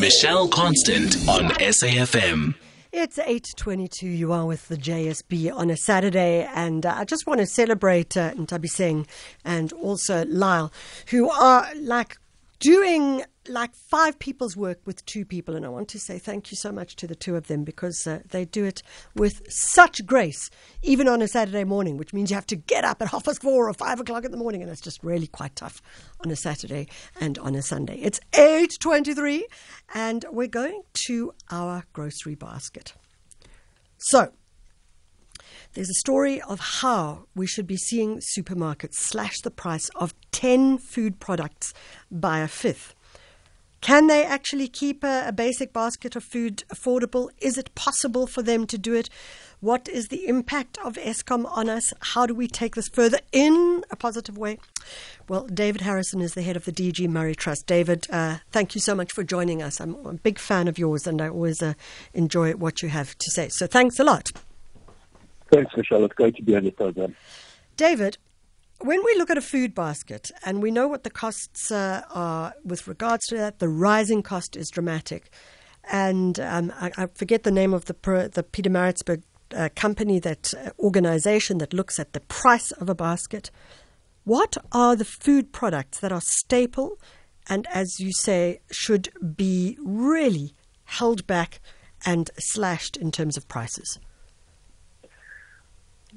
Michelle 0.00 0.48
Constant 0.48 1.16
on 1.28 1.50
SAFM. 1.58 2.54
It's 2.92 3.18
8.22. 3.18 4.16
You 4.16 4.32
are 4.32 4.46
with 4.46 4.68
the 4.68 4.76
JSB 4.76 5.52
on 5.54 5.70
a 5.70 5.76
Saturday. 5.76 6.48
And 6.54 6.86
uh, 6.86 6.94
I 6.96 7.04
just 7.04 7.26
want 7.26 7.40
to 7.40 7.46
celebrate 7.46 8.16
uh, 8.16 8.32
Ntabi 8.34 8.68
Singh 8.68 9.06
and 9.44 9.72
also 9.74 10.24
Lyle, 10.26 10.72
who 11.08 11.30
are 11.30 11.66
like 11.76 12.16
doing 12.60 13.24
like 13.48 13.74
five 13.74 14.18
people's 14.18 14.56
work 14.56 14.80
with 14.84 15.04
two 15.06 15.24
people. 15.24 15.56
And 15.56 15.64
I 15.64 15.68
want 15.68 15.88
to 15.88 15.98
say 15.98 16.18
thank 16.18 16.50
you 16.50 16.56
so 16.56 16.72
much 16.72 16.96
to 16.96 17.06
the 17.06 17.14
two 17.14 17.36
of 17.36 17.46
them 17.46 17.64
because 17.64 18.06
uh, 18.06 18.20
they 18.30 18.44
do 18.44 18.64
it 18.64 18.82
with 19.14 19.42
such 19.48 20.04
grace, 20.06 20.50
even 20.82 21.08
on 21.08 21.22
a 21.22 21.28
Saturday 21.28 21.64
morning, 21.64 21.96
which 21.96 22.12
means 22.12 22.30
you 22.30 22.34
have 22.34 22.46
to 22.48 22.56
get 22.56 22.84
up 22.84 23.00
at 23.02 23.08
half 23.08 23.24
past 23.24 23.42
four 23.42 23.68
or 23.68 23.74
five 23.74 24.00
o'clock 24.00 24.24
in 24.24 24.30
the 24.30 24.36
morning. 24.36 24.62
And 24.62 24.70
it's 24.70 24.80
just 24.80 25.02
really 25.02 25.26
quite 25.26 25.56
tough 25.56 25.82
on 26.24 26.30
a 26.30 26.36
Saturday 26.36 26.88
and 27.20 27.38
on 27.38 27.54
a 27.54 27.62
Sunday. 27.62 27.96
It's 27.96 28.20
8.23 28.32 29.42
and 29.94 30.24
we're 30.30 30.46
going 30.46 30.82
to 31.06 31.32
our 31.50 31.84
grocery 31.92 32.34
basket. 32.34 32.94
So, 33.98 34.32
there's 35.74 35.90
a 35.90 35.94
story 35.94 36.40
of 36.42 36.60
how 36.60 37.26
we 37.34 37.46
should 37.46 37.66
be 37.66 37.76
seeing 37.76 38.20
supermarkets 38.36 38.94
slash 38.94 39.40
the 39.40 39.50
price 39.50 39.88
of 39.96 40.14
10 40.30 40.78
food 40.78 41.18
products 41.18 41.74
by 42.10 42.40
a 42.40 42.48
fifth. 42.48 42.94
Can 43.84 44.06
they 44.06 44.24
actually 44.24 44.68
keep 44.68 45.04
a, 45.04 45.24
a, 45.26 45.32
basic 45.32 45.74
basket 45.74 46.16
of 46.16 46.24
food 46.24 46.64
affordable? 46.72 47.28
Is 47.38 47.58
it 47.58 47.74
possible 47.74 48.26
for 48.26 48.40
them 48.40 48.66
to 48.68 48.78
do 48.78 48.94
it? 48.94 49.10
What 49.60 49.90
is 49.90 50.08
the 50.08 50.26
impact 50.26 50.78
of 50.82 50.94
Eskom 50.94 51.44
on 51.54 51.68
us? 51.68 51.92
How 52.00 52.24
do 52.24 52.34
we 52.34 52.48
take 52.48 52.76
this 52.76 52.88
further 52.88 53.18
in 53.30 53.84
a 53.90 53.96
positive 53.96 54.38
way? 54.38 54.58
Well, 55.28 55.46
David 55.48 55.82
Harrison 55.82 56.22
is 56.22 56.32
the 56.32 56.40
head 56.40 56.56
of 56.56 56.64
the 56.64 56.72
DG 56.72 57.06
Murray 57.10 57.34
Trust. 57.34 57.66
David, 57.66 58.06
uh, 58.08 58.38
thank 58.52 58.74
you 58.74 58.80
so 58.80 58.94
much 58.94 59.12
for 59.12 59.22
joining 59.22 59.60
us. 59.60 59.80
I'm 59.80 59.96
a 60.06 60.14
big 60.14 60.38
fan 60.38 60.66
of 60.66 60.78
yours 60.78 61.06
and 61.06 61.20
I 61.20 61.28
always 61.28 61.60
uh, 61.60 61.74
enjoy 62.14 62.52
what 62.52 62.80
you 62.80 62.88
have 62.88 63.18
to 63.18 63.30
say. 63.32 63.50
So 63.50 63.66
thanks 63.66 63.98
a 63.98 64.04
lot. 64.04 64.32
Thanks, 65.52 65.76
Michelle. 65.76 66.06
It's 66.06 66.14
great 66.14 66.36
to 66.36 66.42
be 66.42 66.56
on 66.56 66.64
the 66.64 66.70
program. 66.70 67.14
David, 67.76 68.16
when 68.84 69.02
we 69.02 69.14
look 69.16 69.30
at 69.30 69.38
a 69.38 69.42
food 69.42 69.74
basket 69.74 70.30
and 70.44 70.62
we 70.62 70.70
know 70.70 70.86
what 70.86 71.04
the 71.04 71.10
costs 71.10 71.70
uh, 71.70 72.02
are 72.10 72.52
with 72.64 72.86
regards 72.86 73.26
to 73.28 73.36
that, 73.36 73.58
the 73.58 73.68
rising 73.68 74.22
cost 74.22 74.56
is 74.56 74.68
dramatic. 74.68 75.30
And 75.90 76.38
um, 76.38 76.70
I, 76.78 76.92
I, 76.98 77.06
forget 77.06 77.44
the 77.44 77.50
name 77.50 77.72
of 77.72 77.86
the, 77.86 77.94
the 78.32 78.42
Pietermaritzburg 78.42 79.22
uh, 79.54 79.70
company, 79.74 80.18
that 80.18 80.52
uh, 80.52 80.70
organization 80.78 81.58
that 81.58 81.72
looks 81.72 81.98
at 81.98 82.12
the 82.12 82.20
price 82.20 82.72
of 82.72 82.90
a 82.90 82.94
basket. 82.94 83.50
What 84.24 84.58
are 84.72 84.94
the 84.94 85.04
food 85.04 85.52
products 85.52 86.00
that 86.00 86.12
are 86.12 86.22
staple 86.22 86.98
and, 87.48 87.66
as 87.72 87.98
you 87.98 88.12
say, 88.12 88.60
should 88.70 89.08
be 89.34 89.78
really 89.82 90.52
held 90.84 91.26
back 91.26 91.60
and 92.04 92.30
slashed 92.38 92.98
in 92.98 93.10
terms 93.10 93.38
of 93.38 93.48
prices? 93.48 93.98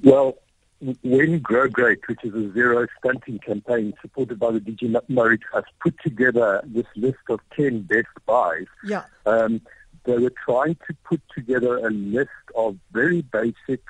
Well, 0.03 0.37
when 0.79 1.39
Grow 1.39 1.67
Great, 1.67 1.99
which 2.07 2.23
is 2.23 2.33
a 2.33 2.51
zero 2.53 2.87
stunting 2.99 3.39
campaign 3.39 3.93
supported 4.01 4.39
by 4.39 4.51
the 4.51 4.59
DG 4.59 4.95
Murray 5.09 5.37
Trust, 5.37 5.67
put 5.81 5.95
together 6.03 6.61
this 6.65 6.85
list 6.95 7.17
of 7.29 7.39
10 7.55 7.81
best 7.83 8.07
buys, 8.25 8.67
yeah. 8.83 9.03
Um, 9.25 9.61
they 10.03 10.17
were 10.17 10.33
trying 10.45 10.75
to 10.87 10.95
put 11.03 11.21
together 11.35 11.85
a 11.85 11.89
list 11.89 12.29
of 12.55 12.77
very 12.93 13.21
basic 13.21 13.81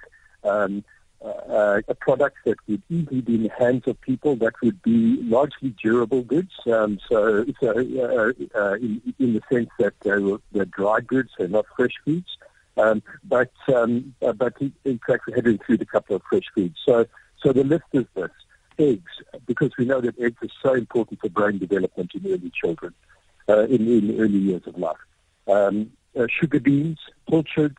um, 0.44 0.84
uh, 1.24 1.30
uh, 1.30 1.82
products 2.00 2.40
that 2.46 2.58
would 2.68 2.82
easily 2.90 3.22
be 3.22 3.36
in 3.36 3.44
the 3.44 3.52
hands 3.58 3.84
of 3.88 4.00
people 4.02 4.36
that 4.36 4.54
would 4.62 4.82
be 4.84 5.18
largely 5.24 5.74
durable 5.82 6.22
goods. 6.22 6.52
Um, 6.68 7.00
so, 7.08 7.46
so 7.60 7.70
uh, 7.70 8.60
uh, 8.60 8.74
in, 8.76 9.02
in, 9.20 9.34
the 9.34 9.42
sense 9.52 9.70
that 9.80 9.94
they 10.02 10.18
were, 10.20 10.40
they're 10.52 10.66
dry 10.66 11.00
goods, 11.02 11.32
they're 11.38 11.48
not 11.48 11.66
fresh 11.76 11.94
foods. 12.06 12.37
Um, 12.78 13.02
but 13.24 13.52
um, 13.74 14.14
uh, 14.22 14.34
but 14.34 14.54
in 14.62 15.00
fact, 15.06 15.26
we 15.28 15.34
had 15.34 15.46
to 15.46 15.52
include 15.52 15.82
a 15.82 15.86
couple 15.86 16.16
of 16.16 16.22
fresh 16.30 16.44
foods. 16.54 16.78
So 16.86 17.06
so 17.42 17.52
the 17.54 17.64
list 17.64 17.86
is 17.94 18.06
this: 18.16 18.30
eggs, 18.80 19.12
because 19.46 19.72
we 19.78 19.86
know 19.86 20.02
that 20.02 20.20
eggs 20.20 20.38
are 20.44 20.70
so 20.70 20.74
important 20.74 21.20
for 21.20 21.30
brain 21.30 21.58
development 21.58 22.12
in 22.14 22.32
early 22.32 22.52
children, 22.52 22.94
uh, 23.50 23.64
in, 23.64 23.88
in 23.88 24.20
early 24.20 24.38
years 24.38 24.64
of 24.68 24.78
life. 24.78 24.98
Um, 25.48 25.92
uh, 26.18 26.28
sugar 26.30 26.60
beans, 26.60 27.00
pilchards, 27.30 27.78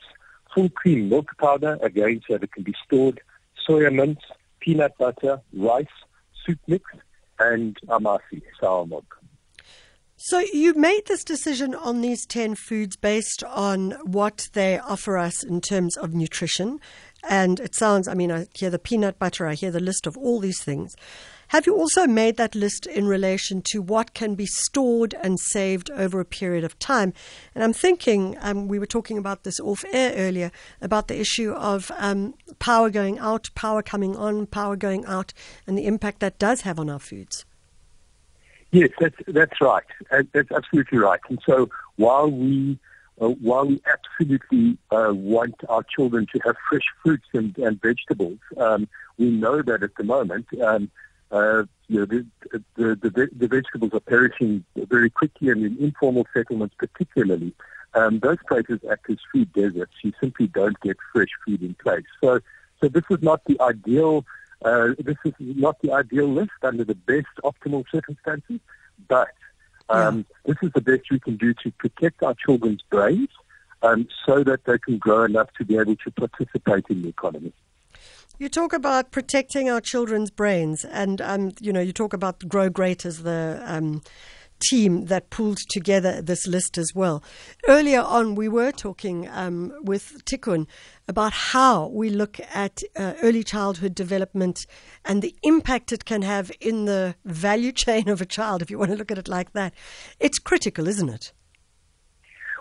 full 0.55 0.71
cream 0.71 1.09
milk 1.09 1.31
powder, 1.39 1.79
again, 1.83 2.21
so 2.27 2.35
that 2.35 2.45
it 2.45 2.53
can 2.53 2.63
be 2.63 2.75
stored, 2.85 3.21
soya 3.69 3.95
mince, 3.95 4.23
peanut 4.61 4.97
butter, 4.99 5.41
rice, 5.53 5.87
soup 6.45 6.59
mix, 6.67 6.85
and 7.39 7.79
amasi, 7.89 8.43
sour 8.61 8.87
milk. 8.87 9.19
So 10.21 10.41
you 10.41 10.75
made 10.75 11.07
this 11.07 11.23
decision 11.23 11.77
on 11.77 12.01
these 12.01 12.27
10 12.27 12.57
foods 12.57 12.97
based 12.97 13.45
on 13.45 13.93
what 14.03 14.49
they 14.53 14.77
offer 14.77 15.17
us 15.17 15.45
in 15.45 15.61
terms 15.61 15.97
of 15.97 16.13
nutrition. 16.13 16.81
And 17.29 17.61
it 17.61 17.77
sounds, 17.77 18.09
I 18.09 18.15
mean, 18.15 18.33
I 18.33 18.47
hear 18.53 18.69
the 18.69 18.81
peanut 18.81 19.21
butter, 19.21 19.47
I 19.47 19.55
hear 19.55 19.71
the 19.71 19.79
list 19.79 20.09
of 20.09 20.17
all 20.17 20.41
these 20.41 20.61
things. 20.61 20.97
Have 21.49 21.67
you 21.67 21.77
also 21.77 22.09
made 22.09 22.37
that 22.37 22.57
list 22.57 22.85
in 22.85 23.07
relation 23.07 23.63
to 23.71 23.81
what 23.81 24.13
can 24.13 24.35
be 24.35 24.45
stored 24.45 25.15
and 25.23 25.39
saved 25.39 25.89
over 25.93 26.19
a 26.19 26.25
period 26.25 26.65
of 26.65 26.77
time? 26.81 27.13
And 27.55 27.63
I'm 27.63 27.73
thinking, 27.73 28.37
um, 28.41 28.67
we 28.67 28.81
were 28.81 28.87
talking 28.87 29.19
about 29.19 29.45
this 29.45 29.61
off 29.61 29.85
air 29.93 30.15
earlier, 30.17 30.51
about 30.81 31.07
the 31.07 31.21
issue 31.21 31.53
of 31.53 31.93
um, 31.97 32.35
power 32.59 32.91
going 32.91 33.21
out, 33.21 33.51
power 33.55 33.83
coming 33.83 34.17
on, 34.17 34.47
power 34.47 34.75
going 34.75 35.07
out, 35.07 35.33
and 35.65 35.79
the 35.79 35.87
impact 35.87 36.19
that 36.19 36.41
does 36.41 36.63
have 36.63 36.81
on 36.81 36.91
our 36.91 36.99
foods. 36.99 37.45
Yes, 38.71 38.91
that's 39.01 39.17
that's 39.27 39.61
right. 39.61 39.85
That's 40.11 40.53
absolutely 40.53 40.99
right. 40.99 41.21
And 41.29 41.39
so 41.47 41.71
while 41.97 42.31
we 42.31 42.79
uh, 43.21 43.29
while 43.29 43.67
we 43.67 43.81
absolutely 43.87 44.79
uh, 44.91 45.13
want 45.13 45.55
our 45.69 45.83
children 45.83 46.27
to 46.33 46.41
have 46.45 46.57
fresh 46.69 46.85
fruits 47.03 47.27
and, 47.33 47.57
and 47.59 47.81
vegetables, 47.81 48.39
um, 48.59 48.89
we 49.17 49.31
know 49.31 49.63
that 49.63 49.83
at 49.83 49.95
the 49.97 50.05
moment, 50.05 50.47
um, 50.63 50.91
uh, 51.31 51.65
you 51.89 52.01
know, 52.01 52.05
the, 52.05 52.27
the, 52.77 52.95
the, 52.95 53.29
the, 53.37 53.49
vegetables 53.49 53.93
are 53.93 54.01
perishing 54.01 54.65
very 54.77 55.11
quickly, 55.11 55.51
and 55.51 55.65
in 55.65 55.77
informal 55.79 56.27
settlements 56.33 56.75
particularly, 56.79 57.53
um, 57.95 58.21
those 58.21 58.39
places 58.47 58.79
act 58.91 59.11
as 59.11 59.19
food 59.33 59.53
deserts. 59.53 59.93
You 60.03 60.13
simply 60.21 60.47
don't 60.47 60.79
get 60.81 60.97
fresh 61.13 61.29
food 61.45 61.63
in 61.63 61.75
place. 61.75 62.05
So, 62.23 62.41
so 62.81 62.89
this 62.89 63.05
is 63.11 63.19
not 63.23 63.45
the 63.47 63.61
ideal 63.61 64.25
uh, 64.65 64.89
this 64.99 65.17
is 65.25 65.33
not 65.39 65.81
the 65.83 65.93
ideal 65.93 66.29
list 66.29 66.51
under 66.63 66.85
the 66.85 66.95
best 66.95 67.27
optimal 67.45 67.85
circumstances, 67.91 68.61
but 69.09 69.29
um, 69.89 70.27
yeah. 70.45 70.53
this 70.53 70.57
is 70.63 70.73
the 70.75 70.81
best 70.81 71.11
we 71.11 71.21
can 71.21 71.37
do 71.37 71.55
to 71.63 71.71
protect 71.73 72.23
our 72.23 72.35
children's 72.35 72.83
brains 72.91 73.29
um, 73.83 74.09
so 74.27 74.43
that 74.45 74.65
they 74.65 74.79
can 74.79 74.99
grow 74.99 75.25
enough 75.25 75.49
to 75.59 75.65
be 75.65 75.79
able 75.79 75.97
to 75.97 76.11
participate 76.11 76.85
in 76.91 77.03
the 77.03 77.09
economy. 77.09 77.53
You 78.39 78.49
talk 78.49 78.73
about 78.73 79.11
protecting 79.11 79.69
our 79.69 79.81
children's 79.81 80.31
brains, 80.31 80.85
and 80.85 81.21
um, 81.21 81.53
you 81.61 81.73
know 81.73 81.81
you 81.81 81.93
talk 81.93 82.13
about 82.13 82.49
Grow 82.49 82.69
Great 82.69 83.05
as 83.05 83.25
the 83.25 83.61
um, 83.65 84.03
team 84.61 85.07
that 85.07 85.31
pulled 85.31 85.59
together 85.69 86.21
this 86.23 86.47
list 86.47 86.79
as 86.79 86.93
well. 86.95 87.23
Earlier 87.67 88.01
on, 88.01 88.35
we 88.35 88.49
were 88.49 88.73
talking 88.73 89.29
um, 89.29 89.73
with 89.83 90.25
Tikun 90.25 90.67
about 91.07 91.33
how 91.33 91.89
we 91.89 92.11
look 92.11 92.39
at 92.53 92.83
uh, 92.97 93.15
early 93.23 93.43
childhood 93.43 93.95
development 93.95 94.67
and 95.05 95.23
the 95.23 95.35
impact 95.43 95.93
it 95.93 96.05
can 96.05 96.23
have 96.23 96.53
in 96.61 96.85
the 96.85 97.15
value 97.25 97.73
chain 97.85 98.09
of 98.09 98.21
a 98.21 98.27
child, 98.27 98.63
if 98.63 98.71
you 98.71 98.79
want 98.79 98.91
to 98.91 98.97
look 98.97 99.11
at 99.11 99.19
it 99.19 99.29
like 99.29 99.53
that. 99.53 99.73
It's 100.21 100.39
critical, 100.39 100.87
isn't 100.87 101.09
it? 101.09 101.33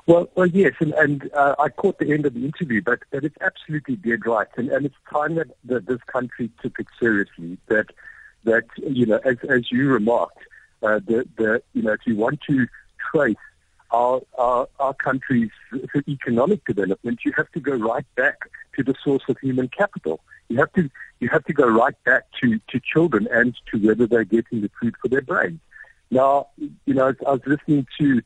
Well, 0.06 0.30
well, 0.36 0.48
yes, 0.48 0.74
and, 0.80 0.94
and 0.94 1.30
uh, 1.34 1.56
I 1.60 1.68
caught 1.68 2.00
the 2.00 2.14
end 2.14 2.26
of 2.26 2.34
the 2.34 2.46
interview, 2.46 2.82
but, 2.82 3.00
but 3.12 3.26
it's 3.26 3.36
absolutely 3.42 3.98
dead 3.98 4.26
right, 4.26 4.48
and, 4.56 4.70
and 4.70 4.86
it's 4.86 4.96
time 5.12 5.36
that, 5.36 5.48
that 5.66 5.86
this 5.86 6.00
country 6.08 6.50
took 6.62 6.80
it 6.80 6.88
seriously. 6.98 7.58
That 7.68 7.88
that 8.46 8.64
you 8.78 9.06
know, 9.06 9.20
as 9.26 9.38
as 9.50 9.72
you 9.72 9.90
remarked, 9.90 10.40
uh, 10.84 11.00
the, 11.06 11.28
the, 11.38 11.62
you 11.74 11.82
know, 11.84 11.94
if 11.94 12.02
you 12.06 12.16
want 12.16 12.40
to 12.50 12.68
trace 13.12 13.36
our, 13.92 14.22
our, 14.38 14.68
our 14.80 14.94
country's 14.94 15.50
economic 16.08 16.64
development, 16.66 17.20
you 17.26 17.32
have 17.36 17.52
to 17.52 17.60
go 17.60 17.74
right 17.74 18.06
back 18.16 18.50
to 18.76 18.84
the 18.84 18.96
source 19.04 19.24
of 19.30 19.38
human 19.40 19.68
capital. 19.70 20.20
You 20.50 20.58
have 20.58 20.72
to, 20.74 20.90
you 21.20 21.30
have 21.30 21.44
to 21.46 21.54
go 21.54 21.68
right 21.68 21.96
back 22.06 22.24
to, 22.42 22.60
to 22.70 22.80
children 22.80 23.28
and 23.32 23.56
to 23.72 23.78
whether 23.80 24.08
they're 24.08 24.24
getting 24.24 24.62
the 24.62 24.72
food 24.80 24.96
for 25.02 25.08
their 25.08 25.22
brains. 25.22 25.60
Now, 26.10 26.48
you 26.58 26.94
know, 26.94 27.14
I 27.26 27.32
was 27.32 27.42
listening 27.46 27.86
to 28.00 28.22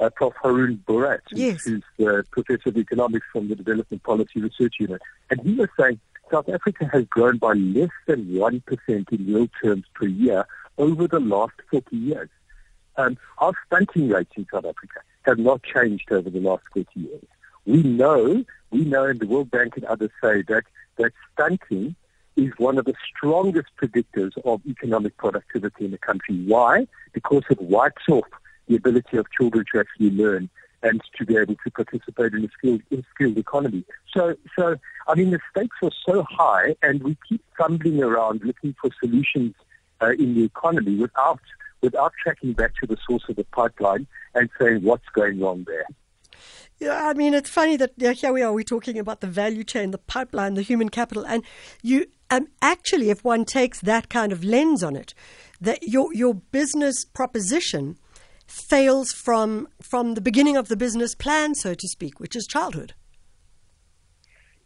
uh, 0.00 0.10
Prof. 0.10 0.34
Haroon 0.42 0.82
Bhorat, 0.86 1.20
yes. 1.32 1.64
who's 1.64 1.82
the 1.98 2.24
professor 2.30 2.68
of 2.68 2.76
economics 2.76 3.26
from 3.32 3.48
the 3.48 3.56
Development 3.56 4.02
Policy 4.02 4.40
Research 4.40 4.74
Unit, 4.78 5.00
and 5.30 5.40
he 5.40 5.54
was 5.54 5.68
saying 5.78 6.00
South 6.30 6.48
Africa 6.48 6.88
has 6.92 7.04
grown 7.04 7.38
by 7.38 7.52
less 7.52 7.90
than 8.06 8.26
1% 8.26 8.62
in 8.88 9.34
real 9.34 9.48
terms 9.62 9.84
per 9.94 10.06
year 10.06 10.46
over 10.78 11.06
the 11.06 11.20
last 11.20 11.54
40 11.70 11.96
years. 11.96 12.28
Um, 12.96 13.16
our 13.38 13.52
stunting 13.66 14.08
rates 14.08 14.32
in 14.36 14.46
South 14.52 14.64
Africa 14.64 15.00
have 15.22 15.38
not 15.38 15.62
changed 15.62 16.10
over 16.12 16.30
the 16.30 16.40
last 16.40 16.62
40 16.72 16.88
years. 16.94 17.24
We 17.66 17.82
know, 17.82 18.44
we 18.70 18.84
know, 18.84 19.04
and 19.04 19.18
the 19.18 19.26
World 19.26 19.50
Bank 19.50 19.76
and 19.76 19.84
others 19.84 20.10
say 20.22 20.42
that, 20.42 20.64
that 20.98 21.12
stunting 21.32 21.96
is 22.36 22.52
one 22.58 22.78
of 22.78 22.84
the 22.84 22.94
strongest 23.16 23.68
predictors 23.80 24.32
of 24.44 24.60
economic 24.66 25.16
productivity 25.16 25.84
in 25.86 25.90
the 25.92 25.98
country. 25.98 26.44
Why? 26.44 26.86
Because 27.12 27.42
it 27.50 27.60
wipes 27.60 28.02
off 28.08 28.26
the 28.68 28.76
ability 28.76 29.16
of 29.16 29.26
children 29.30 29.64
to 29.72 29.80
actually 29.80 30.10
learn 30.10 30.50
and 30.82 31.00
to 31.16 31.24
be 31.24 31.36
able 31.36 31.54
to 31.64 31.70
participate 31.70 32.34
in 32.34 32.44
a 32.44 32.48
skilled, 32.58 32.82
in 32.90 33.04
skilled 33.14 33.38
economy. 33.38 33.84
So, 34.12 34.36
so 34.58 34.76
I 35.08 35.14
mean, 35.14 35.30
the 35.30 35.38
stakes 35.50 35.76
are 35.82 35.90
so 36.04 36.24
high, 36.28 36.76
and 36.82 37.02
we 37.02 37.16
keep 37.26 37.42
fumbling 37.56 38.02
around 38.02 38.42
looking 38.44 38.74
for 38.80 38.90
solutions 39.00 39.54
uh, 40.00 40.10
in 40.18 40.34
the 40.34 40.44
economy 40.44 40.96
without 40.96 41.40
without 41.82 42.12
tracking 42.22 42.52
back 42.54 42.72
to 42.80 42.86
the 42.86 42.96
source 43.06 43.22
of 43.28 43.36
the 43.36 43.44
pipeline 43.44 44.06
and 44.34 44.48
saying 44.58 44.82
what's 44.82 45.08
going 45.14 45.38
wrong 45.38 45.64
there. 45.66 45.84
Yeah, 46.78 47.06
I 47.08 47.14
mean, 47.14 47.34
it's 47.34 47.50
funny 47.50 47.76
that 47.76 47.92
yeah, 47.96 48.12
here 48.12 48.32
we 48.32 48.42
are, 48.42 48.52
we're 48.52 48.64
talking 48.64 48.98
about 48.98 49.20
the 49.20 49.26
value 49.26 49.64
chain, 49.64 49.90
the 49.90 49.98
pipeline, 49.98 50.54
the 50.54 50.62
human 50.62 50.88
capital, 50.88 51.24
and 51.26 51.44
you 51.82 52.06
um, 52.30 52.48
actually, 52.60 53.10
if 53.10 53.22
one 53.22 53.44
takes 53.44 53.80
that 53.80 54.08
kind 54.08 54.32
of 54.32 54.42
lens 54.42 54.82
on 54.82 54.96
it, 54.96 55.14
that 55.60 55.82
your 55.82 56.12
your 56.12 56.34
business 56.34 57.04
proposition 57.04 57.96
fails 58.46 59.12
from 59.12 59.68
from 59.80 60.14
the 60.14 60.20
beginning 60.20 60.56
of 60.56 60.68
the 60.68 60.76
business 60.76 61.14
plan, 61.14 61.54
so 61.54 61.74
to 61.74 61.88
speak, 61.88 62.18
which 62.18 62.34
is 62.34 62.46
childhood. 62.46 62.94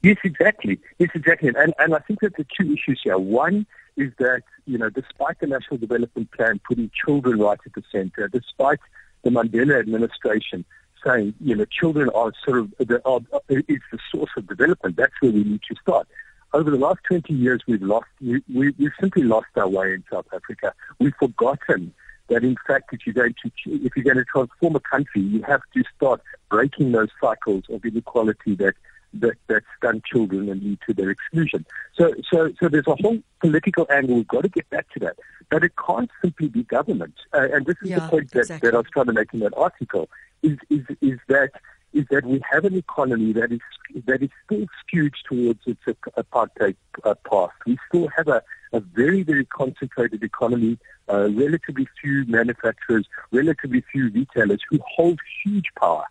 Yes, 0.02 0.16
exactly. 0.24 0.78
Yes, 0.98 1.10
exactly. 1.14 1.50
And 1.54 1.74
and 1.78 1.94
I 1.94 1.98
think 1.98 2.20
that 2.20 2.36
the 2.36 2.46
two 2.58 2.72
issues 2.72 3.00
here. 3.02 3.18
One 3.18 3.66
is 3.98 4.12
that 4.18 4.42
you 4.66 4.78
know, 4.78 4.90
despite 4.90 5.40
the 5.40 5.46
National 5.46 5.78
Development 5.78 6.30
Plan 6.32 6.60
putting 6.66 6.90
children 7.04 7.38
right 7.40 7.58
at 7.64 7.72
the 7.74 7.82
centre, 7.90 8.28
despite 8.28 8.78
the 9.22 9.30
Mandela 9.30 9.78
administration 9.78 10.64
saying, 11.04 11.34
you 11.40 11.54
know, 11.54 11.64
children 11.66 12.10
are 12.14 12.32
sort 12.44 12.58
of 12.58 12.74
the, 12.78 13.00
are, 13.04 13.20
is 13.48 13.80
the 13.92 13.98
source 14.10 14.30
of 14.36 14.46
development. 14.46 14.96
That's 14.96 15.12
where 15.20 15.32
we 15.32 15.44
need 15.44 15.60
to 15.68 15.76
start. 15.80 16.08
Over 16.52 16.70
the 16.70 16.76
last 16.76 17.00
20 17.08 17.32
years, 17.34 17.60
we've 17.66 17.82
lost, 17.82 18.06
we, 18.20 18.42
we, 18.52 18.72
we've 18.78 18.92
simply 19.00 19.22
lost 19.22 19.48
our 19.56 19.68
way 19.68 19.92
in 19.92 20.04
South 20.10 20.26
Africa. 20.32 20.72
We've 20.98 21.14
forgotten 21.18 21.92
that 22.28 22.42
in 22.42 22.56
fact, 22.66 22.92
if 22.92 23.00
you're 23.06 23.14
going 23.14 23.34
to, 23.42 23.50
if 23.66 23.96
you're 23.96 24.04
going 24.04 24.16
to 24.16 24.24
transform 24.24 24.76
a 24.76 24.80
country, 24.80 25.22
you 25.22 25.42
have 25.42 25.62
to 25.74 25.84
start 25.96 26.22
breaking 26.50 26.92
those 26.92 27.08
cycles 27.20 27.64
of 27.70 27.84
inequality 27.84 28.54
that 28.56 28.74
that, 29.14 29.36
that 29.48 29.62
stun 29.76 30.02
children 30.04 30.48
and 30.48 30.62
lead 30.62 30.78
to 30.86 30.94
their 30.94 31.10
exclusion. 31.10 31.64
So, 31.94 32.14
so, 32.30 32.52
so 32.60 32.68
there's 32.68 32.86
a 32.86 32.96
whole 32.96 33.18
political 33.40 33.86
angle. 33.90 34.16
We've 34.16 34.28
got 34.28 34.42
to 34.42 34.48
get 34.48 34.68
back 34.70 34.88
to 34.94 35.00
that. 35.00 35.16
But 35.50 35.64
it 35.64 35.72
can't 35.84 36.10
simply 36.22 36.48
be 36.48 36.62
government. 36.64 37.14
Uh, 37.32 37.48
and 37.52 37.64
this 37.64 37.76
is 37.82 37.90
yeah, 37.90 38.00
the 38.00 38.08
point 38.08 38.30
that, 38.32 38.40
exactly. 38.40 38.68
that 38.68 38.74
I 38.74 38.78
was 38.78 38.86
trying 38.92 39.06
to 39.06 39.12
make 39.12 39.32
in 39.32 39.40
that 39.40 39.54
article. 39.56 40.08
Is 40.42 40.58
is 40.70 40.84
is 41.00 41.18
that 41.28 41.50
is 41.92 42.04
that 42.10 42.24
we 42.24 42.40
have 42.48 42.64
an 42.64 42.76
economy 42.76 43.32
that 43.32 43.50
is 43.50 43.60
that 44.04 44.22
is 44.22 44.28
still 44.44 44.66
skewed 44.80 45.14
towards 45.28 45.60
its 45.66 45.80
apartheid 46.16 46.76
uh, 47.02 47.14
past. 47.28 47.54
We 47.66 47.78
still 47.88 48.08
have 48.16 48.28
a, 48.28 48.42
a 48.72 48.80
very 48.80 49.22
very 49.22 49.46
concentrated 49.46 50.22
economy, 50.22 50.78
uh, 51.08 51.30
relatively 51.30 51.88
few 52.00 52.24
manufacturers, 52.26 53.08
relatively 53.32 53.82
few 53.90 54.10
retailers 54.10 54.60
who 54.68 54.78
hold 54.86 55.18
huge 55.44 55.70
power, 55.80 56.04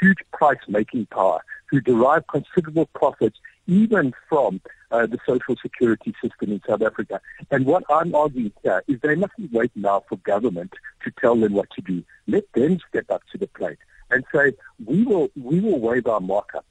huge 0.00 0.18
price 0.32 0.58
making 0.68 1.06
power, 1.06 1.42
who 1.70 1.80
derive 1.80 2.26
considerable 2.26 2.86
profits 2.94 3.38
even 3.66 4.12
from 4.28 4.60
uh, 4.90 5.06
the 5.06 5.18
social 5.26 5.54
security 5.62 6.14
system 6.22 6.52
in 6.52 6.60
South 6.68 6.82
Africa. 6.82 7.20
And 7.50 7.64
what 7.66 7.84
I'm 7.88 8.14
arguing 8.14 8.52
here 8.62 8.82
is 8.88 8.98
they 9.00 9.14
mustn't 9.14 9.52
wait 9.52 9.70
now 9.76 10.02
for 10.08 10.16
government 10.16 10.72
to 11.04 11.12
tell 11.20 11.36
them 11.36 11.52
what 11.52 11.70
to 11.70 11.82
do. 11.82 12.02
Let 12.26 12.50
them 12.52 12.80
step 12.88 13.10
up 13.10 13.22
to 13.32 13.38
the 13.38 13.46
plate 13.46 13.78
and 14.10 14.24
say, 14.34 14.54
we 14.84 15.04
will, 15.04 15.30
we 15.40 15.60
will 15.60 15.78
waive 15.78 16.06
our 16.06 16.20
markups 16.20 16.62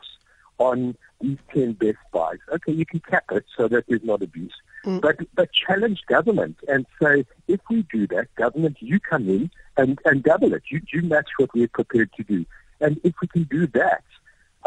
on 0.57 0.97
these 1.21 1.37
10 1.53 1.73
best 1.73 1.97
buys. 2.11 2.39
Okay, 2.51 2.73
you 2.73 2.85
can 2.85 2.99
cap 2.99 3.25
it 3.31 3.45
so 3.55 3.67
that 3.69 3.85
there's 3.87 4.03
not 4.03 4.21
abuse. 4.21 4.53
Mm. 4.85 5.01
But, 5.01 5.17
but 5.35 5.49
challenge 5.53 6.03
government 6.07 6.57
and 6.67 6.85
say, 7.01 7.25
if 7.47 7.61
we 7.69 7.83
do 7.91 8.07
that, 8.07 8.33
government, 8.35 8.77
you 8.79 8.99
come 8.99 9.29
in 9.29 9.49
and, 9.77 9.99
and 10.05 10.23
double 10.23 10.53
it. 10.53 10.63
You, 10.69 10.81
you 10.91 11.01
match 11.03 11.29
what 11.37 11.53
we're 11.53 11.69
prepared 11.69 12.11
to 12.13 12.23
do. 12.23 12.45
And 12.81 12.99
if 13.03 13.13
we 13.21 13.27
can 13.27 13.43
do 13.43 13.67
that, 13.67 14.03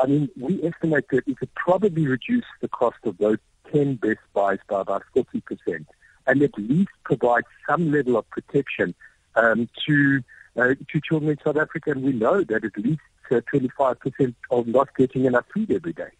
I 0.02 0.06
mean, 0.06 0.28
we 0.36 0.60
estimate 0.64 1.04
that 1.10 1.22
it 1.28 1.38
could 1.38 1.54
probably 1.54 2.06
reduce 2.06 2.44
the 2.60 2.68
cost 2.68 2.96
of 3.04 3.16
those 3.18 3.38
10 3.72 3.96
best 3.96 4.18
buys 4.34 4.58
by 4.68 4.80
about 4.80 5.04
40% 5.14 5.86
and 6.26 6.42
at 6.42 6.58
least 6.58 6.90
provide 7.04 7.44
some 7.68 7.92
level 7.92 8.16
of 8.16 8.28
protection 8.30 8.94
um, 9.36 9.68
to 9.86 10.22
uh, 10.56 10.74
to 10.90 11.00
children 11.00 11.30
in 11.30 11.38
South 11.44 11.56
Africa. 11.56 11.92
And 11.92 12.02
we 12.02 12.12
know 12.12 12.42
that 12.42 12.64
at 12.64 12.76
least 12.76 13.00
uh, 13.30 13.40
25% 13.54 14.34
are 14.50 14.64
not 14.66 14.94
getting 14.96 15.24
enough 15.24 15.46
food 15.54 15.70
every 15.70 15.92
day. 15.92 16.10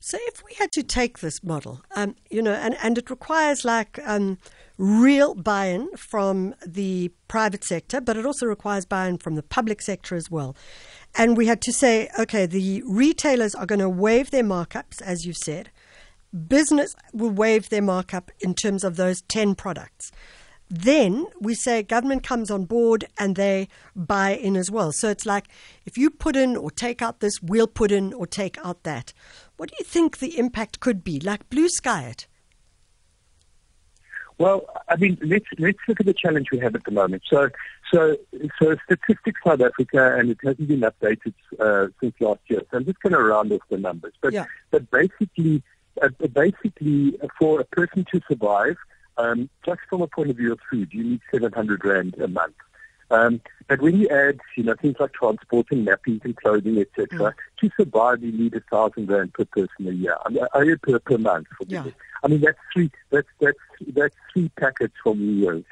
So, 0.00 0.18
if 0.22 0.44
we 0.44 0.54
had 0.54 0.72
to 0.72 0.82
take 0.82 1.20
this 1.20 1.42
model, 1.42 1.80
um, 1.96 2.14
you 2.30 2.42
know, 2.42 2.52
and, 2.52 2.76
and 2.82 2.98
it 2.98 3.08
requires 3.10 3.64
like 3.64 3.98
um, 4.04 4.38
real 4.76 5.34
buy 5.34 5.66
in 5.66 5.88
from 5.96 6.54
the 6.66 7.10
private 7.28 7.64
sector, 7.64 8.00
but 8.00 8.16
it 8.16 8.26
also 8.26 8.46
requires 8.46 8.84
buy 8.84 9.06
in 9.08 9.18
from 9.18 9.36
the 9.36 9.42
public 9.42 9.82
sector 9.82 10.16
as 10.16 10.30
well. 10.30 10.56
And 11.16 11.36
we 11.36 11.46
had 11.46 11.60
to 11.62 11.72
say, 11.72 12.08
okay, 12.18 12.46
the 12.46 12.82
retailers 12.86 13.54
are 13.54 13.66
going 13.66 13.80
to 13.80 13.88
waive 13.88 14.30
their 14.30 14.44
markups, 14.44 15.02
as 15.02 15.26
you've 15.26 15.36
said. 15.36 15.70
Business 16.46 16.94
will 17.12 17.30
waive 17.30 17.68
their 17.68 17.82
markup 17.82 18.30
in 18.40 18.54
terms 18.54 18.84
of 18.84 18.96
those 18.96 19.22
10 19.22 19.56
products. 19.56 20.12
Then 20.72 21.26
we 21.40 21.56
say 21.56 21.82
government 21.82 22.22
comes 22.22 22.48
on 22.48 22.64
board 22.64 23.04
and 23.18 23.34
they 23.34 23.68
buy 23.96 24.30
in 24.30 24.56
as 24.56 24.70
well. 24.70 24.92
So 24.92 25.08
it's 25.08 25.26
like 25.26 25.48
if 25.84 25.98
you 25.98 26.10
put 26.10 26.36
in 26.36 26.56
or 26.56 26.70
take 26.70 27.02
out 27.02 27.18
this, 27.18 27.42
we'll 27.42 27.66
put 27.66 27.90
in 27.90 28.12
or 28.12 28.24
take 28.24 28.56
out 28.64 28.84
that. 28.84 29.12
What 29.56 29.70
do 29.70 29.74
you 29.80 29.84
think 29.84 30.18
the 30.18 30.38
impact 30.38 30.78
could 30.78 31.02
be? 31.02 31.18
Like 31.18 31.50
blue 31.50 31.68
sky 31.68 32.04
it? 32.04 32.28
Well, 34.40 34.64
I 34.88 34.96
mean, 34.96 35.18
let's 35.22 35.44
let's 35.58 35.78
look 35.86 36.00
at 36.00 36.06
the 36.06 36.14
challenge 36.14 36.46
we 36.50 36.60
have 36.60 36.74
at 36.74 36.84
the 36.84 36.90
moment. 36.92 37.24
So, 37.28 37.50
so, 37.92 38.16
so 38.58 38.74
Statistics 38.86 39.38
South 39.46 39.60
Africa, 39.60 40.16
and 40.16 40.30
it 40.30 40.38
hasn't 40.42 40.66
been 40.66 40.80
updated 40.80 41.34
uh, 41.60 41.88
since 42.00 42.14
last 42.20 42.40
year. 42.46 42.62
So 42.70 42.78
I'm 42.78 42.86
just 42.86 43.00
going 43.00 43.12
to 43.12 43.22
round 43.22 43.52
off 43.52 43.60
the 43.68 43.76
numbers. 43.76 44.14
But 44.22 44.32
Yeah. 44.32 44.46
but 44.70 44.90
basically, 44.90 45.62
uh, 46.00 46.08
basically, 46.32 47.18
for 47.38 47.60
a 47.60 47.64
person 47.64 48.06
to 48.12 48.20
survive, 48.26 48.78
um, 49.18 49.50
just 49.66 49.80
from 49.90 50.00
a 50.00 50.06
point 50.06 50.30
of 50.30 50.38
view 50.38 50.52
of 50.52 50.60
food, 50.70 50.88
you 50.90 51.04
need 51.04 51.20
700 51.30 51.84
rand 51.84 52.14
a 52.18 52.26
month. 52.26 52.54
Um, 53.10 53.40
but 53.68 53.80
when 53.80 53.96
you 54.00 54.08
add, 54.08 54.40
you 54.56 54.64
know, 54.64 54.74
things 54.74 54.96
like 54.98 55.12
transport 55.12 55.66
and 55.70 55.86
nappies 55.86 56.24
and 56.24 56.36
clothing, 56.36 56.78
etc., 56.78 57.34
to 57.60 57.70
survive, 57.76 58.22
you 58.22 58.32
need 58.32 58.54
a 58.54 58.60
thousand 58.70 59.08
rand 59.10 59.32
per 59.34 59.44
person 59.44 59.88
a 59.88 59.92
year. 59.92 60.16
I 60.24 60.28
mean, 60.30 60.42
uh, 60.42 60.76
per 60.82 60.98
per 60.98 61.18
month. 61.18 61.46
For 61.56 61.64
Yeah. 61.68 61.82
people. 61.82 61.98
I 62.22 62.28
mean, 62.28 62.40
that's 62.40 62.58
three. 62.72 62.90
That's 63.10 63.28
that's 63.40 63.58
that's 63.94 64.14
three 64.32 64.48
packets 64.50 64.94
from 65.02 65.20
years 65.38 65.64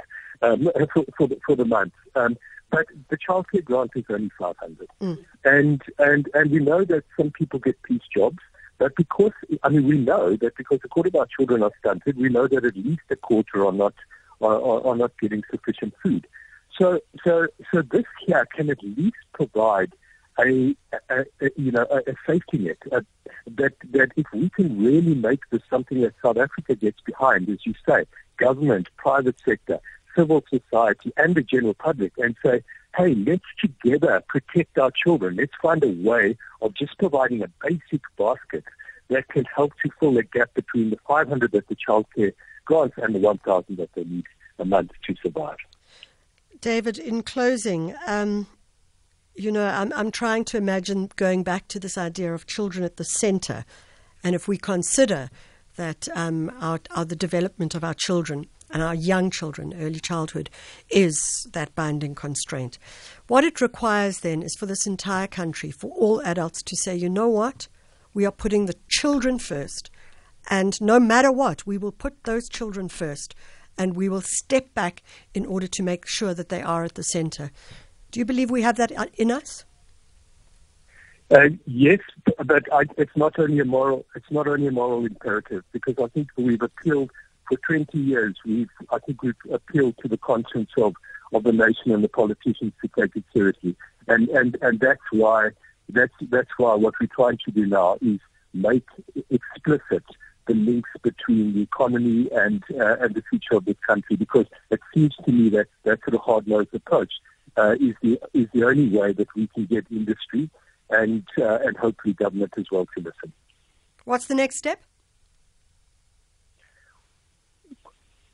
um, 0.42 0.68
for 0.92 1.04
for 1.16 1.28
the, 1.28 1.38
for 1.44 1.56
the 1.56 1.64
month. 1.64 1.92
Um, 2.14 2.36
but 2.70 2.86
the 3.08 3.16
childcare 3.16 3.64
grant 3.64 3.92
is 3.94 4.04
only 4.10 4.30
500, 4.38 4.88
Mm. 5.00 5.24
and 5.44 5.82
and 5.98 6.28
and 6.34 6.50
we 6.50 6.58
know 6.58 6.84
that 6.84 7.04
some 7.16 7.30
people 7.30 7.58
get 7.58 7.80
piece 7.82 8.02
jobs. 8.14 8.38
But 8.78 8.94
because 8.96 9.32
I 9.62 9.68
mean, 9.70 9.86
we 9.86 9.98
know 9.98 10.36
that 10.36 10.56
because 10.56 10.80
a 10.84 10.88
quarter 10.88 11.08
of 11.08 11.16
our 11.16 11.26
children 11.26 11.62
are 11.62 11.72
stunted, 11.80 12.16
we 12.16 12.28
know 12.28 12.46
that 12.46 12.64
at 12.64 12.76
least 12.76 13.02
a 13.10 13.16
quarter 13.16 13.66
are 13.66 13.72
not 13.72 13.94
are, 14.40 14.60
are 14.86 14.96
not 14.96 15.12
getting 15.20 15.42
sufficient 15.50 15.94
food. 16.02 16.26
So 16.80 17.00
so 17.24 17.46
so 17.72 17.82
this 17.82 18.04
here 18.24 18.46
can 18.54 18.70
at 18.70 18.82
least 18.82 19.16
provide 19.32 19.92
a, 20.38 20.76
a, 21.10 21.20
a 21.40 21.50
you 21.56 21.72
know 21.72 21.86
a, 21.90 21.98
a 22.10 22.14
safety 22.26 22.58
net 22.58 22.78
uh, 22.92 23.00
that 23.56 23.74
that 23.90 24.12
if 24.16 24.26
we 24.32 24.48
can 24.50 24.82
really 24.82 25.14
make 25.14 25.40
this 25.50 25.62
something 25.68 26.00
that 26.02 26.14
South 26.22 26.36
Africa 26.36 26.74
gets 26.76 27.00
behind, 27.00 27.48
as 27.48 27.58
you 27.64 27.74
say, 27.88 28.04
government, 28.36 28.88
private 28.96 29.36
sector, 29.44 29.80
civil 30.16 30.44
society, 30.48 31.12
and 31.16 31.34
the 31.34 31.42
general 31.42 31.74
public, 31.74 32.12
and 32.18 32.36
say, 32.44 32.62
hey, 32.96 33.14
let's 33.14 33.44
together 33.60 34.22
protect 34.28 34.78
our 34.78 34.90
children. 34.90 35.36
Let's 35.36 35.52
find 35.60 35.82
a 35.82 35.88
way 35.88 36.36
of 36.62 36.74
just 36.74 36.96
providing 36.98 37.42
a 37.42 37.48
basic 37.62 38.02
basket 38.16 38.64
that 39.08 39.28
can 39.28 39.44
help 39.44 39.72
to 39.84 39.90
fill 39.98 40.14
the 40.14 40.22
gap 40.22 40.54
between 40.54 40.90
the 40.90 40.98
500 41.06 41.52
that 41.52 41.68
the 41.68 41.76
childcare 41.76 42.32
grants 42.64 42.96
and 42.98 43.14
the 43.14 43.18
1,000 43.18 43.76
that 43.76 43.90
they 43.94 44.04
need 44.04 44.24
a 44.58 44.64
month 44.64 44.90
to 45.06 45.14
survive. 45.22 45.56
David, 46.60 46.98
in 46.98 47.22
closing, 47.22 47.94
um, 48.06 48.46
you 49.34 49.52
know, 49.52 49.66
I'm, 49.66 49.92
I'm 49.92 50.10
trying 50.10 50.44
to 50.46 50.56
imagine 50.56 51.10
going 51.16 51.44
back 51.44 51.68
to 51.68 51.78
this 51.78 51.96
idea 51.96 52.34
of 52.34 52.46
children 52.46 52.84
at 52.84 52.96
the 52.96 53.04
center. 53.04 53.64
And 54.24 54.34
if 54.34 54.48
we 54.48 54.58
consider 54.58 55.30
that 55.76 56.08
um, 56.14 56.50
our, 56.60 56.80
our, 56.90 57.04
the 57.04 57.14
development 57.14 57.74
of 57.74 57.84
our 57.84 57.94
children 57.94 58.46
and 58.70 58.82
our 58.82 58.94
young 58.94 59.30
children, 59.30 59.72
early 59.80 60.00
childhood, 60.00 60.50
is 60.90 61.46
that 61.52 61.74
binding 61.76 62.16
constraint. 62.16 62.78
What 63.28 63.44
it 63.44 63.60
requires 63.60 64.20
then 64.20 64.42
is 64.42 64.56
for 64.56 64.66
this 64.66 64.86
entire 64.86 65.28
country, 65.28 65.70
for 65.70 65.90
all 65.92 66.20
adults 66.22 66.62
to 66.64 66.76
say, 66.76 66.96
you 66.96 67.08
know 67.08 67.28
what? 67.28 67.68
We 68.12 68.26
are 68.26 68.32
putting 68.32 68.66
the 68.66 68.76
children 68.88 69.38
first. 69.38 69.90
And 70.50 70.80
no 70.80 70.98
matter 70.98 71.30
what, 71.30 71.66
we 71.66 71.78
will 71.78 71.92
put 71.92 72.24
those 72.24 72.48
children 72.48 72.88
first 72.88 73.34
and 73.78 73.96
we 73.96 74.08
will 74.08 74.20
step 74.20 74.74
back 74.74 75.02
in 75.32 75.46
order 75.46 75.66
to 75.68 75.82
make 75.82 76.06
sure 76.06 76.34
that 76.34 76.48
they 76.48 76.62
are 76.62 76.84
at 76.84 76.94
the 76.94 77.02
center. 77.02 77.50
Do 78.10 78.20
you 78.20 78.26
believe 78.26 78.50
we 78.50 78.62
have 78.62 78.76
that 78.76 78.96
uh, 78.96 79.06
in 79.14 79.30
us? 79.30 79.64
Uh, 81.30 81.50
yes, 81.66 82.00
but 82.44 82.72
I, 82.72 82.84
it's 82.96 83.16
not 83.16 83.38
only 83.38 83.60
a 83.60 83.64
moral. 83.64 84.06
It's 84.14 84.30
not 84.30 84.46
only 84.46 84.66
a 84.66 84.72
moral 84.72 85.04
imperative 85.04 85.62
because 85.72 85.96
I 86.02 86.08
think 86.08 86.28
we've 86.36 86.62
appealed 86.62 87.10
for 87.48 87.58
20 87.66 87.98
years. 87.98 88.36
We've, 88.46 88.70
I 88.90 88.98
think, 88.98 89.22
we've 89.22 89.34
appealed 89.52 89.96
to 89.98 90.08
the 90.08 90.16
conscience 90.16 90.70
of, 90.78 90.94
of 91.34 91.42
the 91.42 91.52
nation 91.52 91.92
and 91.92 92.02
the 92.02 92.08
politicians 92.08 92.72
to 92.80 92.88
take 92.98 93.14
it 93.14 93.24
seriously, 93.34 93.76
and 94.06 94.30
and 94.30 94.56
and 94.62 94.80
that's 94.80 95.02
why 95.12 95.50
that's 95.90 96.14
that's 96.30 96.50
why 96.56 96.74
what 96.74 96.94
we're 96.98 97.08
trying 97.14 97.38
to 97.44 97.50
do 97.50 97.66
now 97.66 97.98
is 98.00 98.20
make 98.54 98.86
explicit 99.28 100.04
the 100.48 100.54
links 100.54 100.90
between 101.02 101.54
the 101.54 101.62
economy 101.62 102.28
and 102.32 102.64
uh, 102.74 102.96
and 103.00 103.14
the 103.14 103.22
future 103.30 103.54
of 103.54 103.64
this 103.64 103.76
country 103.86 104.16
because 104.16 104.46
it 104.70 104.80
seems 104.92 105.14
to 105.24 105.30
me 105.30 105.48
that 105.50 105.68
that 105.84 106.00
sort 106.00 106.14
of 106.14 106.20
hard-nosed 106.22 106.74
approach 106.74 107.12
uh, 107.56 107.74
is 107.78 107.94
the 108.02 108.18
is 108.34 108.48
the 108.52 108.64
only 108.64 108.88
way 108.88 109.12
that 109.12 109.28
we 109.36 109.46
can 109.48 109.66
get 109.66 109.86
industry 109.90 110.50
and 110.90 111.24
uh, 111.38 111.58
and 111.64 111.76
hopefully 111.76 112.14
government 112.14 112.52
as 112.56 112.66
well 112.72 112.86
to 112.96 113.02
listen. 113.02 113.32
What's 114.04 114.26
the 114.26 114.34
next 114.34 114.56
step? 114.56 114.82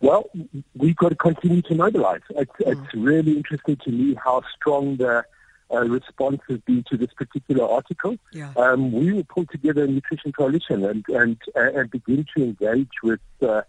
Well, 0.00 0.30
we've 0.76 0.96
got 0.96 1.08
to 1.08 1.16
continue 1.16 1.62
to 1.62 1.74
mobilize. 1.74 2.20
It's, 2.30 2.50
mm. 2.60 2.72
it's 2.72 2.94
really 2.94 3.36
interesting 3.38 3.76
to 3.84 3.90
me 3.90 4.14
how 4.22 4.42
strong 4.54 4.96
the 4.96 5.24
uh, 5.72 5.80
response 5.80 6.40
has 6.48 6.58
been 6.60 6.84
to 6.90 6.96
this 6.96 7.12
particular 7.16 7.64
article. 7.68 8.16
Yeah. 8.32 8.52
Um, 8.56 8.92
we 8.92 9.12
will 9.12 9.24
pull 9.24 9.46
together 9.46 9.84
a 9.84 9.86
nutrition 9.86 10.32
coalition 10.32 10.84
and 10.84 11.04
and 11.08 11.36
and 11.54 11.90
begin 11.90 12.26
to 12.36 12.44
engage 12.44 12.92
with. 13.02 13.20
Uh, 13.42 13.62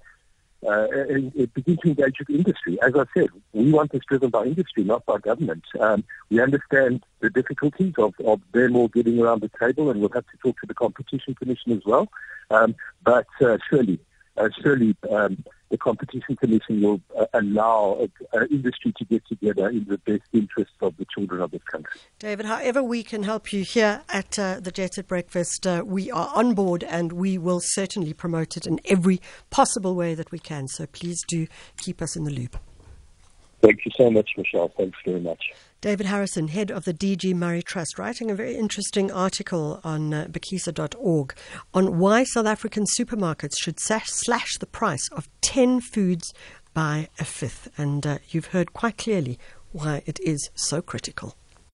uh, 0.65 0.87
and, 0.89 1.31
and 1.35 1.53
begin 1.53 1.77
to 1.77 1.89
engage 1.89 2.17
with 2.17 2.29
industry. 2.29 2.79
As 2.81 2.93
I 2.95 3.05
said, 3.13 3.29
we 3.53 3.71
want 3.71 3.91
this 3.91 4.01
driven 4.07 4.31
by 4.31 4.45
industry, 4.45 4.83
not 4.83 5.05
by 5.05 5.19
government. 5.19 5.63
Um, 5.79 6.03
we 6.31 6.41
understand 6.41 7.03
the 7.19 7.29
difficulties 7.29 7.93
of, 7.99 8.15
of 8.25 8.41
them 8.51 8.75
all 8.75 8.87
getting 8.87 9.19
around 9.19 9.41
the 9.41 9.51
table, 9.59 9.91
and 9.91 9.99
we'll 9.99 10.09
have 10.09 10.25
to 10.25 10.37
talk 10.41 10.59
to 10.61 10.67
the 10.67 10.73
Competition 10.73 11.35
Commission 11.35 11.73
as 11.73 11.83
well. 11.85 12.07
Um, 12.49 12.75
but 13.03 13.27
uh, 13.41 13.57
surely, 13.69 13.99
uh, 14.37 14.49
surely 14.61 14.95
um, 15.11 15.43
the 15.69 15.77
Competition 15.77 16.35
Commission 16.35 16.81
will 16.81 17.01
uh, 17.17 17.25
allow 17.33 18.07
uh, 18.33 18.45
industry 18.51 18.93
to 18.97 19.05
get 19.05 19.25
together 19.27 19.69
in 19.69 19.85
the 19.85 19.97
best 19.99 20.23
interests 20.33 20.75
of 20.81 20.95
the 20.97 21.05
children 21.13 21.41
of 21.41 21.51
this 21.51 21.63
country. 21.63 21.99
David, 22.19 22.45
however 22.45 22.83
we 22.83 23.03
can 23.03 23.23
help 23.23 23.51
you 23.51 23.63
here 23.63 24.01
at 24.09 24.37
uh, 24.37 24.59
the 24.59 24.71
Jet 24.71 24.95
Set 24.95 25.07
Breakfast, 25.07 25.65
uh, 25.65 25.83
we 25.85 26.11
are 26.11 26.31
on 26.33 26.53
board 26.53 26.83
and 26.83 27.13
we 27.13 27.37
will 27.37 27.59
certainly 27.61 28.13
promote 28.13 28.57
it 28.57 28.67
in 28.67 28.79
every 28.85 29.21
possible 29.49 29.95
way 29.95 30.13
that 30.13 30.31
we 30.31 30.39
can. 30.39 30.67
So 30.67 30.85
please 30.85 31.23
do 31.27 31.47
keep 31.77 32.01
us 32.01 32.15
in 32.15 32.23
the 32.23 32.31
loop. 32.31 32.57
Thank 33.65 33.83
you 33.83 33.91
so 33.97 34.11
much, 34.11 34.29
Michelle. 34.37 34.71
Thanks 34.77 34.97
very 35.03 35.19
much. 35.19 35.51
David 35.81 36.05
Harrison, 36.05 36.49
head 36.49 36.69
of 36.69 36.85
the 36.85 36.93
DG 36.93 37.33
Murray 37.33 37.63
Trust, 37.63 37.97
writing 37.97 38.29
a 38.29 38.35
very 38.35 38.55
interesting 38.55 39.11
article 39.11 39.79
on 39.83 40.13
uh, 40.13 40.25
Bhekisisa.org 40.29 41.33
on 41.73 41.97
why 41.97 42.23
South 42.25 42.45
African 42.45 42.85
supermarkets 42.85 43.57
should 43.59 43.79
slash 43.79 44.57
the 44.59 44.67
price 44.67 45.09
of 45.11 45.29
10 45.41 45.81
foods 45.81 46.31
by 46.75 47.09
a 47.19 47.25
fifth. 47.25 47.67
And 47.75 48.05
uh, 48.05 48.17
you've 48.29 48.47
heard 48.47 48.73
quite 48.73 48.97
clearly 48.97 49.39
why 49.71 50.03
it 50.05 50.19
is 50.21 50.51
so 50.53 50.81
critical. 50.83 51.35